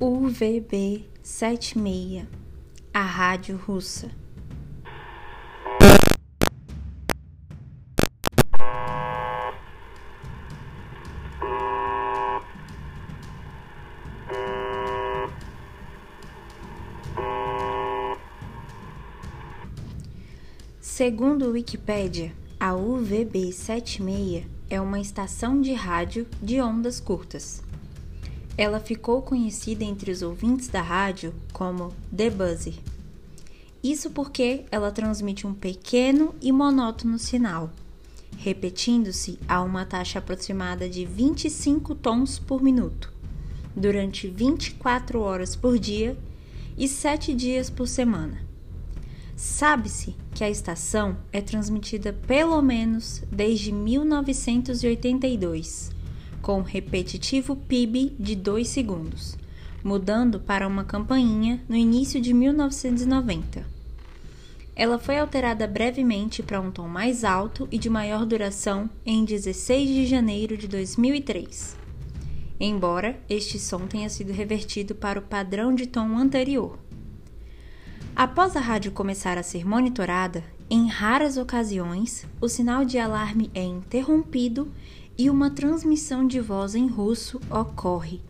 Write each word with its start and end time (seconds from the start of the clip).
UVB-76, 0.00 2.26
a 2.94 3.02
rádio 3.02 3.58
russa. 3.58 4.10
Segundo 20.80 21.44
o 21.44 21.50
Wikipedia, 21.50 22.32
a 22.58 22.72
UVB-76 22.72 24.46
é 24.70 24.80
uma 24.80 24.98
estação 24.98 25.60
de 25.60 25.74
rádio 25.74 26.26
de 26.42 26.58
ondas 26.58 26.98
curtas. 26.98 27.62
Ela 28.56 28.80
ficou 28.80 29.22
conhecida 29.22 29.84
entre 29.84 30.10
os 30.10 30.22
ouvintes 30.22 30.66
da 30.68 30.82
rádio 30.82 31.32
como 31.52 31.94
The 32.14 32.30
Buzzer. 32.30 32.74
Isso 33.82 34.10
porque 34.10 34.66
ela 34.70 34.92
transmite 34.92 35.46
um 35.46 35.54
pequeno 35.54 36.34
e 36.42 36.52
monótono 36.52 37.18
sinal, 37.18 37.72
repetindo-se 38.36 39.38
a 39.48 39.62
uma 39.62 39.86
taxa 39.86 40.18
aproximada 40.18 40.86
de 40.88 41.06
25 41.06 41.94
tons 41.94 42.38
por 42.38 42.62
minuto, 42.62 43.10
durante 43.74 44.28
24 44.28 45.20
horas 45.20 45.56
por 45.56 45.78
dia 45.78 46.14
e 46.76 46.86
7 46.86 47.34
dias 47.34 47.70
por 47.70 47.88
semana. 47.88 48.42
Sabe-se 49.34 50.14
que 50.34 50.44
a 50.44 50.50
estação 50.50 51.16
é 51.32 51.40
transmitida 51.40 52.12
pelo 52.12 52.60
menos 52.60 53.22
desde 53.32 53.72
1982, 53.72 55.90
com 56.42 56.62
repetitivo 56.62 57.56
PIB 57.56 58.14
de 58.18 58.34
2 58.34 58.66
segundos, 58.68 59.36
mudando 59.84 60.40
para 60.40 60.66
uma 60.66 60.84
campainha 60.84 61.62
no 61.68 61.76
início 61.76 62.20
de 62.20 62.32
1990. 62.32 63.64
Ela 64.74 64.98
foi 64.98 65.18
alterada 65.18 65.66
brevemente 65.66 66.42
para 66.42 66.60
um 66.60 66.70
tom 66.70 66.88
mais 66.88 67.24
alto 67.24 67.68
e 67.70 67.78
de 67.78 67.90
maior 67.90 68.24
duração 68.24 68.88
em 69.04 69.24
16 69.24 69.88
de 69.88 70.06
janeiro 70.06 70.56
de 70.56 70.66
2003, 70.66 71.76
embora 72.58 73.20
este 73.28 73.58
som 73.58 73.86
tenha 73.86 74.08
sido 74.08 74.32
revertido 74.32 74.94
para 74.94 75.18
o 75.18 75.22
padrão 75.22 75.74
de 75.74 75.86
tom 75.86 76.16
anterior. 76.16 76.78
Após 78.16 78.56
a 78.56 78.60
rádio 78.60 78.92
começar 78.92 79.38
a 79.38 79.42
ser 79.42 79.66
monitorada, 79.66 80.42
em 80.68 80.86
raras 80.86 81.36
ocasiões, 81.36 82.24
o 82.40 82.48
sinal 82.48 82.84
de 82.84 82.98
alarme 82.98 83.50
é 83.54 83.62
interrompido 83.62 84.70
e 85.20 85.28
uma 85.28 85.50
transmissão 85.50 86.26
de 86.26 86.40
voz 86.40 86.74
em 86.74 86.86
russo 86.86 87.42
ocorre, 87.50 88.22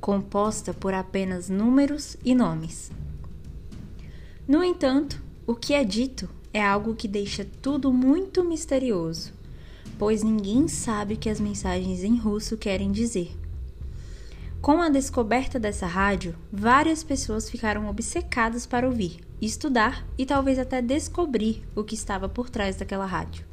composta 0.00 0.72
por 0.72 0.94
apenas 0.94 1.50
números 1.50 2.16
e 2.24 2.34
nomes. 2.34 2.90
No 4.48 4.64
entanto, 4.64 5.22
o 5.46 5.54
que 5.54 5.74
é 5.74 5.84
dito 5.84 6.30
é 6.50 6.64
algo 6.64 6.94
que 6.94 7.06
deixa 7.06 7.46
tudo 7.60 7.92
muito 7.92 8.42
misterioso, 8.42 9.30
pois 9.98 10.22
ninguém 10.22 10.68
sabe 10.68 11.12
o 11.12 11.18
que 11.18 11.28
as 11.28 11.38
mensagens 11.38 12.02
em 12.02 12.16
russo 12.16 12.56
querem 12.56 12.90
dizer. 12.90 13.36
Com 14.62 14.80
a 14.80 14.88
descoberta 14.88 15.60
dessa 15.60 15.86
rádio, 15.86 16.34
várias 16.50 17.04
pessoas 17.04 17.50
ficaram 17.50 17.90
obcecadas 17.90 18.64
para 18.64 18.86
ouvir, 18.86 19.20
estudar 19.38 20.02
e 20.16 20.24
talvez 20.24 20.58
até 20.58 20.80
descobrir 20.80 21.62
o 21.76 21.84
que 21.84 21.94
estava 21.94 22.26
por 22.26 22.48
trás 22.48 22.76
daquela 22.76 23.04
rádio. 23.04 23.44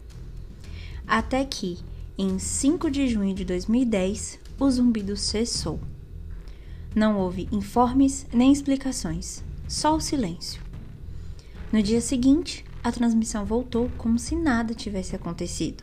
Até 1.05 1.44
que, 1.44 1.77
em 2.22 2.38
5 2.38 2.92
de 2.92 3.08
junho 3.08 3.34
de 3.34 3.45
2010, 3.45 4.39
o 4.59 4.70
zumbido 4.70 5.16
cessou. 5.16 5.80
Não 6.94 7.17
houve 7.17 7.48
informes 7.50 8.28
nem 8.34 8.52
explicações, 8.52 9.41
só 9.69 9.96
o 9.96 10.02
silêncio. 10.02 10.62
No 11.72 11.81
dia 11.81 12.02
seguinte, 12.02 12.66
a 12.84 12.91
transmissão 12.91 13.46
voltou 13.46 13.90
como 13.97 14.19
se 14.19 14.35
nada 14.35 14.74
tivesse 14.74 15.16
acontecido. 15.16 15.81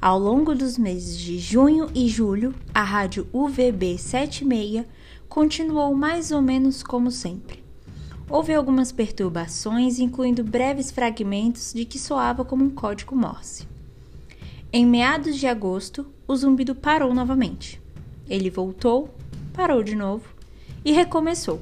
Ao 0.00 0.16
longo 0.16 0.54
dos 0.54 0.78
meses 0.78 1.18
de 1.18 1.40
junho 1.40 1.90
e 1.92 2.08
julho, 2.08 2.54
a 2.72 2.84
rádio 2.84 3.26
UVB 3.32 3.98
76 3.98 4.86
continuou 5.28 5.92
mais 5.92 6.30
ou 6.30 6.40
menos 6.40 6.84
como 6.84 7.10
sempre. 7.10 7.64
Houve 8.30 8.54
algumas 8.54 8.92
perturbações, 8.92 9.98
incluindo 9.98 10.44
breves 10.44 10.92
fragmentos 10.92 11.72
de 11.72 11.84
que 11.84 11.98
soava 11.98 12.44
como 12.44 12.64
um 12.64 12.70
código 12.70 13.16
Morse. 13.16 13.71
Em 14.74 14.86
meados 14.86 15.36
de 15.36 15.46
agosto, 15.46 16.06
o 16.26 16.34
zumbido 16.34 16.74
parou 16.74 17.12
novamente. 17.12 17.78
Ele 18.26 18.48
voltou, 18.48 19.14
parou 19.52 19.82
de 19.82 19.94
novo 19.94 20.24
e 20.82 20.92
recomeçou. 20.92 21.60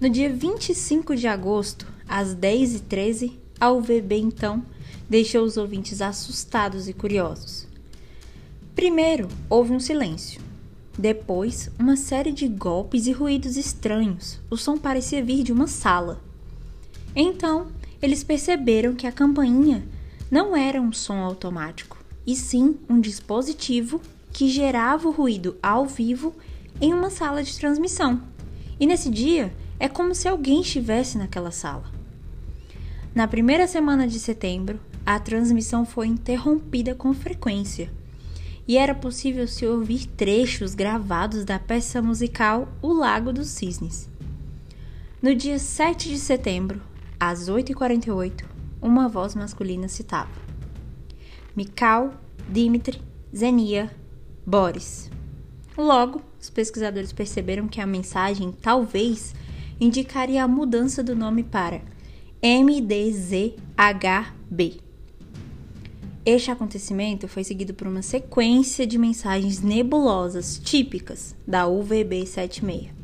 No 0.00 0.08
dia 0.08 0.32
25 0.32 1.14
de 1.14 1.26
agosto, 1.28 1.86
às 2.08 2.34
10h13, 2.34 3.34
a 3.60 3.70
UVB 3.70 4.16
então 4.16 4.64
deixou 5.06 5.44
os 5.44 5.58
ouvintes 5.58 6.00
assustados 6.00 6.88
e 6.88 6.94
curiosos. 6.94 7.68
Primeiro, 8.74 9.28
houve 9.50 9.74
um 9.74 9.80
silêncio. 9.80 10.40
Depois, 10.98 11.70
uma 11.78 11.94
série 11.94 12.32
de 12.32 12.48
golpes 12.48 13.06
e 13.06 13.12
ruídos 13.12 13.58
estranhos. 13.58 14.40
O 14.48 14.56
som 14.56 14.78
parecia 14.78 15.22
vir 15.22 15.42
de 15.42 15.52
uma 15.52 15.66
sala. 15.66 16.22
Então, 17.14 17.66
eles 18.00 18.24
perceberam 18.24 18.94
que 18.94 19.06
a 19.06 19.12
campainha 19.12 19.86
não 20.30 20.56
era 20.56 20.80
um 20.80 20.92
som 20.92 21.18
automático, 21.18 21.98
e 22.26 22.36
sim 22.36 22.78
um 22.88 23.00
dispositivo 23.00 24.00
que 24.32 24.48
gerava 24.48 25.08
o 25.08 25.12
ruído 25.12 25.56
ao 25.62 25.86
vivo 25.86 26.34
em 26.80 26.94
uma 26.94 27.10
sala 27.10 27.42
de 27.42 27.58
transmissão. 27.58 28.22
E 28.78 28.86
nesse 28.86 29.10
dia, 29.10 29.52
é 29.78 29.88
como 29.88 30.14
se 30.14 30.28
alguém 30.28 30.60
estivesse 30.60 31.18
naquela 31.18 31.50
sala. 31.50 31.84
Na 33.14 33.26
primeira 33.26 33.66
semana 33.66 34.06
de 34.06 34.20
setembro, 34.20 34.78
a 35.04 35.18
transmissão 35.18 35.84
foi 35.84 36.06
interrompida 36.06 36.94
com 36.94 37.12
frequência 37.12 37.90
e 38.68 38.76
era 38.76 38.94
possível 38.94 39.48
se 39.48 39.66
ouvir 39.66 40.06
trechos 40.06 40.76
gravados 40.76 41.44
da 41.44 41.58
peça 41.58 42.00
musical 42.00 42.68
O 42.80 42.92
Lago 42.92 43.32
dos 43.32 43.48
Cisnes. 43.48 44.08
No 45.20 45.34
dia 45.34 45.58
7 45.58 46.08
de 46.08 46.18
setembro, 46.18 46.80
às 47.18 47.50
8h48, 47.50 48.44
uma 48.80 49.08
voz 49.08 49.34
masculina 49.34 49.88
citava: 49.88 50.30
Mikhail, 51.56 52.10
Dmitri, 52.48 53.00
Zenia, 53.34 53.90
Boris. 54.46 55.10
Logo, 55.76 56.22
os 56.40 56.50
pesquisadores 56.50 57.12
perceberam 57.12 57.68
que 57.68 57.80
a 57.80 57.86
mensagem 57.86 58.52
talvez 58.52 59.34
indicaria 59.80 60.44
a 60.44 60.48
mudança 60.48 61.02
do 61.02 61.16
nome 61.16 61.42
para 61.42 61.80
MDZHB. 62.42 63.60
Este 66.24 66.50
acontecimento 66.50 67.26
foi 67.26 67.44
seguido 67.44 67.72
por 67.72 67.86
uma 67.86 68.02
sequência 68.02 68.86
de 68.86 68.98
mensagens 68.98 69.62
nebulosas 69.62 70.58
típicas 70.58 71.34
da 71.46 71.66
UVB 71.66 72.26
76. 72.26 72.99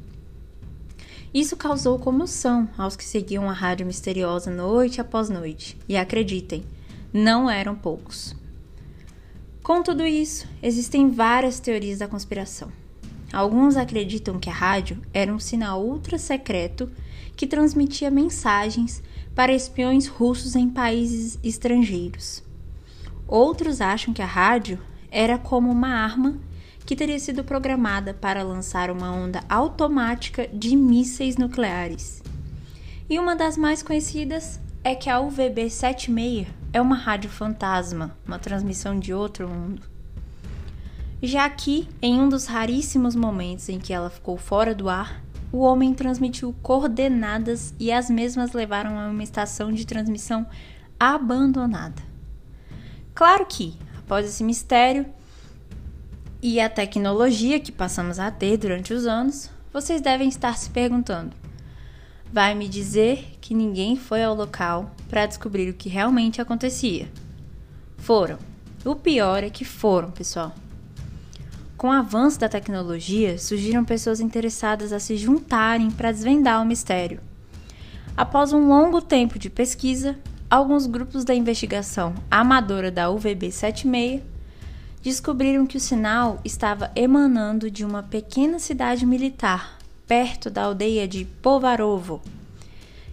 Isso 1.37 1.55
causou 1.55 1.99
comoção 1.99 2.67
aos 2.79 2.97
que 2.97 3.05
seguiam 3.05 3.51
a 3.51 3.53
rádio 3.53 3.85
misteriosa 3.85 4.51
noite 4.51 5.03
após 5.03 5.29
noite, 5.29 5.77
e 5.87 5.95
acreditem, 5.95 6.65
não 7.13 7.51
eram 7.51 7.75
poucos. 7.75 8.35
Com 9.63 9.83
tudo 9.83 10.07
isso, 10.07 10.49
existem 10.63 11.11
várias 11.11 11.61
teorias 11.61 11.99
da 11.99 12.09
conspiração. 12.09 12.73
Alguns 13.31 13.77
acreditam 13.77 14.39
que 14.39 14.49
a 14.49 14.53
rádio 14.55 14.97
era 15.13 15.31
um 15.31 15.39
sinal 15.39 15.85
ultra 15.85 16.17
secreto 16.17 16.91
que 17.37 17.47
transmitia 17.47 18.11
mensagens 18.11 19.03
para 19.35 19.53
espiões 19.53 20.07
russos 20.07 20.57
em 20.57 20.71
países 20.71 21.39
estrangeiros. 21.45 22.43
Outros 23.29 23.83
acham 23.83 24.15
que 24.15 24.23
a 24.23 24.27
rádio 24.27 24.79
era 25.11 25.37
como 25.37 25.71
uma 25.71 25.91
arma 25.91 26.39
que 26.87 26.95
teria 26.95 27.19
sido 27.19 27.43
programada 27.43 28.15
para 28.15 28.45
lançar 28.45 28.91
uma 28.93 29.11
onda 29.11 29.43
automática 29.49 30.47
de 30.47 30.77
mísseis 30.77 31.37
nucleares. 31.37 32.23
E 33.11 33.19
uma 33.19 33.35
das 33.35 33.57
mais 33.57 33.83
conhecidas 33.83 34.61
é 34.85 34.95
que 34.95 35.11
a 35.11 35.21
UVB 35.21 35.69
76 35.69 36.47
é 36.73 36.81
uma 36.81 36.95
rádio 36.95 37.29
fantasma, 37.29 38.17
uma 38.25 38.39
transmissão 38.39 38.99
de 38.99 39.13
outro 39.13 39.49
mundo. 39.49 39.83
Já 41.21 41.45
aqui, 41.45 41.89
em 42.01 42.21
um 42.21 42.29
dos 42.29 42.47
raríssimos 42.47 43.17
momentos 43.17 43.69
em 43.69 43.81
que 43.81 43.93
ela 43.93 44.09
ficou 44.09 44.37
fora 44.37 44.75
do 44.75 44.89
ar, 44.89 45.21
o 45.51 45.59
homem 45.59 45.93
transmitiu 45.93 46.55
coordenadas 46.63 47.75
e 47.81 47.91
as 47.91 48.09
mesmas 48.09 48.53
levaram 48.53 48.99
a 48.99 49.09
uma 49.09 49.23
estação 49.23 49.73
de 49.73 49.87
transmissão 49.87 50.47
abandonada. 51.01 52.03
Claro 53.15 53.47
que, 53.47 53.77
após 53.99 54.27
esse 54.27 54.45
mistério 54.45 55.07
e 56.47 56.61
a 56.61 56.71
tecnologia 56.71 57.59
que 57.59 57.73
passamos 57.73 58.21
a 58.21 58.31
ter 58.31 58.57
durante 58.57 58.95
os 58.95 59.05
anos, 59.05 59.51
vocês 59.73 60.01
devem 60.01 60.29
estar 60.29 60.57
se 60.57 60.71
perguntando: 60.71 61.33
vai 62.33 62.55
me 62.55 62.69
dizer 62.69 63.37
que 63.41 63.53
ninguém 63.53 63.97
foi 63.97 64.23
ao 64.23 64.33
local 64.33 64.95
para 65.09 65.27
descobrir 65.27 65.69
o 65.69 65.75
que 65.75 65.89
realmente 65.89 66.41
acontecia? 66.41 67.09
Foram. 67.99 68.39
O 68.85 68.95
pior 68.95 69.43
é 69.43 69.51
que 69.51 69.65
foram, 69.65 70.13
pessoal. 70.13 70.55
Com 71.77 71.89
o 71.89 71.93
avanço 71.93 72.39
da 72.39 72.49
tecnologia, 72.49 73.39
surgiram 73.39 73.85
pessoas 73.85 74.21
interessadas 74.21 74.93
a 74.93 75.01
se 75.01 75.17
juntarem 75.17 75.91
para 75.91 76.13
desvendar 76.13 76.63
o 76.63 76.65
mistério. 76.65 77.19
Após 78.17 78.53
um 78.53 78.69
longo 78.69 79.03
tempo 79.03 79.37
de 79.37 79.51
pesquisa, 79.51 80.17
alguns 80.49 80.87
grupos 80.87 81.25
da 81.25 81.35
investigação 81.35 82.15
amadora 82.31 82.93
da 82.93 83.11
UVB 83.11 83.51
76 83.51 84.36
descobriram 85.07 85.69
que 85.69 85.77
o 85.77 85.81
sinal 85.81 86.41
estava 86.45 86.91
emanando 86.97 87.71
de 87.71 87.85
uma 87.85 88.03
pequena 88.03 88.59
cidade 88.59 89.07
militar, 89.07 89.79
perto 90.05 90.51
da 90.51 90.65
aldeia 90.65 91.07
de 91.07 91.25
Povarovo. 91.25 92.21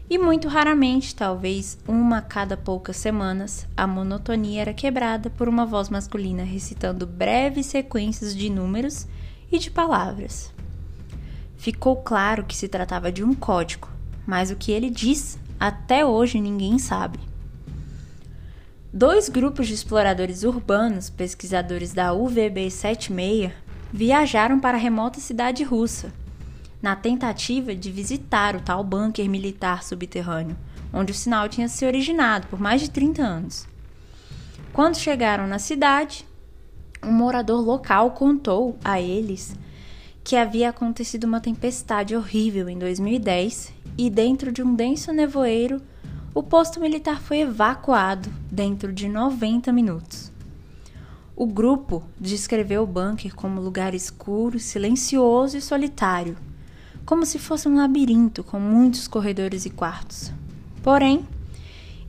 E 0.09 0.17
muito 0.17 0.47
raramente, 0.47 1.13
talvez 1.13 1.77
uma 1.87 2.17
a 2.17 2.21
cada 2.23 2.57
poucas 2.57 2.97
semanas, 2.97 3.67
a 3.77 3.85
monotonia 3.85 4.61
era 4.61 4.73
quebrada 4.73 5.29
por 5.29 5.47
uma 5.47 5.67
voz 5.67 5.87
masculina 5.87 6.43
recitando 6.43 7.05
breves 7.05 7.67
sequências 7.67 8.35
de 8.35 8.49
números 8.49 9.05
e 9.51 9.59
de 9.59 9.69
palavras. 9.69 10.51
Ficou 11.57 11.97
claro 11.97 12.43
que 12.43 12.57
se 12.57 12.67
tratava 12.67 13.11
de 13.11 13.23
um 13.23 13.35
código, 13.35 13.87
mas 14.25 14.49
o 14.49 14.55
que 14.55 14.71
ele 14.71 14.89
diz 14.89 15.37
até 15.59 16.03
hoje 16.03 16.41
ninguém 16.41 16.79
sabe. 16.79 17.19
Dois 18.95 19.27
grupos 19.27 19.67
de 19.67 19.73
exploradores 19.73 20.43
urbanos, 20.43 21.09
pesquisadores 21.09 21.93
da 21.93 22.13
UVB 22.13 22.69
76, 22.69 23.51
viajaram 23.91 24.59
para 24.59 24.77
a 24.77 24.79
remota 24.79 25.19
cidade 25.19 25.63
russa, 25.63 26.13
na 26.79 26.95
tentativa 26.95 27.73
de 27.73 27.89
visitar 27.89 28.55
o 28.55 28.61
tal 28.61 28.83
bunker 28.83 29.27
militar 29.27 29.83
subterrâneo, 29.83 30.55
onde 30.93 31.11
o 31.11 31.15
sinal 31.15 31.49
tinha 31.49 31.67
se 31.67 31.83
originado 31.87 32.45
por 32.45 32.61
mais 32.61 32.81
de 32.81 32.91
30 32.91 33.23
anos. 33.23 33.67
Quando 34.71 34.95
chegaram 34.95 35.47
na 35.47 35.57
cidade, 35.57 36.23
um 37.01 37.11
morador 37.11 37.65
local 37.65 38.11
contou 38.11 38.77
a 38.83 39.01
eles 39.01 39.55
que 40.23 40.35
havia 40.35 40.69
acontecido 40.69 41.23
uma 41.23 41.41
tempestade 41.41 42.15
horrível 42.15 42.69
em 42.69 42.77
2010 42.77 43.73
e 43.97 44.07
dentro 44.11 44.51
de 44.51 44.61
um 44.61 44.75
denso 44.75 45.11
nevoeiro, 45.11 45.81
o 46.35 46.41
posto 46.41 46.79
militar 46.79 47.21
foi 47.21 47.41
evacuado 47.41 48.27
dentro 48.51 48.91
de 48.91 49.07
90 49.07 49.71
minutos. 49.71 50.31
O 51.35 51.45
grupo 51.45 52.03
descreveu 52.19 52.83
o 52.83 52.87
bunker 52.87 53.35
como 53.35 53.61
lugar 53.61 53.93
escuro, 53.93 54.59
silencioso 54.59 55.57
e 55.57 55.61
solitário, 55.61 56.35
como 57.05 57.25
se 57.25 57.37
fosse 57.37 57.67
um 57.67 57.75
labirinto 57.75 58.43
com 58.43 58.59
muitos 58.59 59.07
corredores 59.07 59.65
e 59.65 59.69
quartos. 59.69 60.31
Porém, 60.81 61.27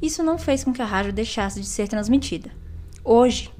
isso 0.00 0.22
não 0.22 0.38
fez 0.38 0.64
com 0.64 0.72
que 0.72 0.80
a 0.80 0.86
rádio 0.86 1.12
deixasse 1.12 1.60
de 1.60 1.66
ser 1.66 1.88
transmitida. 1.88 2.50
Hoje, 3.04 3.50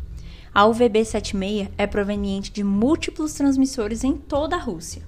a 0.54 0.64
UVB-76 0.64 1.70
é 1.76 1.86
proveniente 1.86 2.50
de 2.50 2.64
múltiplos 2.64 3.34
transmissores 3.34 4.02
em 4.02 4.16
toda 4.16 4.56
a 4.56 4.60
Rússia. 4.60 5.02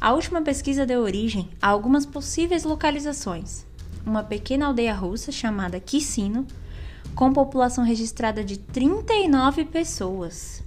A 0.00 0.12
última 0.12 0.42
pesquisa 0.42 0.86
deu 0.86 1.00
origem 1.00 1.50
a 1.60 1.68
algumas 1.68 2.04
possíveis 2.04 2.64
localizações. 2.64 3.64
Uma 4.04 4.22
pequena 4.22 4.66
aldeia 4.66 4.94
russa 4.94 5.30
chamada 5.30 5.78
Kisino, 5.80 6.46
com 7.14 7.32
população 7.32 7.84
registrada 7.84 8.44
de 8.44 8.58
39 8.58 9.64
pessoas. 9.66 10.62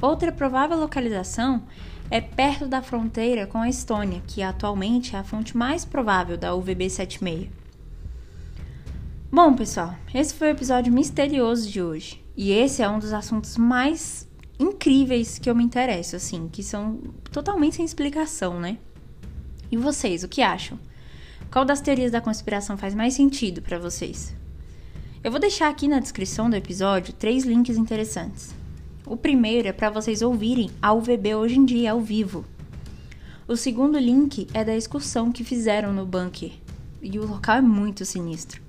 Outra 0.00 0.32
provável 0.32 0.78
localização 0.78 1.62
é 2.10 2.20
perto 2.20 2.66
da 2.66 2.82
fronteira 2.82 3.46
com 3.46 3.58
a 3.58 3.68
Estônia, 3.68 4.22
que 4.26 4.42
atualmente 4.42 5.16
é 5.16 5.18
a 5.18 5.24
fonte 5.24 5.56
mais 5.56 5.84
provável 5.84 6.36
da 6.36 6.52
UVB-76. 6.52 7.48
Bom, 9.30 9.54
pessoal, 9.54 9.94
esse 10.14 10.34
foi 10.34 10.48
o 10.48 10.50
episódio 10.50 10.92
misterioso 10.92 11.68
de 11.68 11.82
hoje. 11.82 12.24
E 12.36 12.52
esse 12.52 12.82
é 12.82 12.88
um 12.88 12.98
dos 12.98 13.12
assuntos 13.12 13.56
mais 13.56 14.28
incríveis 14.58 15.38
que 15.38 15.48
eu 15.48 15.54
me 15.54 15.64
interesso, 15.64 16.16
assim, 16.16 16.48
que 16.48 16.62
são 16.62 16.98
totalmente 17.32 17.76
sem 17.76 17.84
explicação, 17.84 18.60
né? 18.60 18.78
E 19.70 19.76
vocês, 19.76 20.22
o 20.22 20.28
que 20.28 20.42
acham? 20.42 20.78
Qual 21.50 21.64
das 21.64 21.80
teorias 21.80 22.10
da 22.10 22.20
conspiração 22.20 22.76
faz 22.76 22.94
mais 22.94 23.14
sentido 23.14 23.62
para 23.62 23.78
vocês? 23.78 24.34
Eu 25.22 25.30
vou 25.30 25.40
deixar 25.40 25.68
aqui 25.68 25.88
na 25.88 26.00
descrição 26.00 26.50
do 26.50 26.56
episódio 26.56 27.12
três 27.14 27.44
links 27.44 27.76
interessantes. 27.76 28.54
O 29.06 29.16
primeiro 29.16 29.68
é 29.68 29.72
para 29.72 29.90
vocês 29.90 30.22
ouvirem 30.22 30.70
a 30.82 30.92
UVB 30.92 31.34
hoje 31.34 31.58
em 31.58 31.64
dia 31.64 31.92
ao 31.92 32.00
vivo. 32.00 32.44
O 33.46 33.56
segundo 33.56 33.98
link 33.98 34.48
é 34.54 34.64
da 34.64 34.74
excursão 34.74 35.30
que 35.30 35.44
fizeram 35.44 35.92
no 35.92 36.06
bunker, 36.06 36.52
e 37.02 37.18
o 37.18 37.26
local 37.26 37.56
é 37.56 37.60
muito 37.60 38.04
sinistro. 38.04 38.62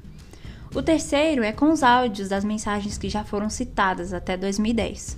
O 0.73 0.81
terceiro 0.81 1.41
é 1.41 1.53
com 1.53 1.71
os 1.71 1.81
áudios 1.81 2.27
das 2.27 2.43
mensagens 2.43 2.97
que 2.97 3.07
já 3.07 3.23
foram 3.23 3.49
citadas 3.49 4.11
até 4.11 4.35
2010. 4.35 5.17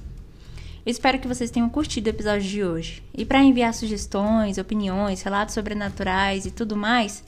Espero 0.86 1.19
que 1.19 1.27
vocês 1.27 1.51
tenham 1.51 1.68
curtido 1.68 2.07
o 2.07 2.10
episódio 2.12 2.48
de 2.48 2.63
hoje. 2.63 3.03
E 3.13 3.25
para 3.25 3.44
enviar 3.44 3.74
sugestões, 3.74 4.57
opiniões, 4.57 5.21
relatos 5.21 5.56
sobrenaturais 5.56 6.45
e 6.45 6.51
tudo 6.51 6.77
mais, 6.77 7.24